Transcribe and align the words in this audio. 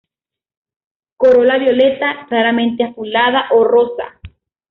Corola 1.15 1.59
violeta, 1.59 2.25
raramente 2.27 2.83
azulada 2.83 3.49
o 3.51 3.63
rosa. 3.63 4.19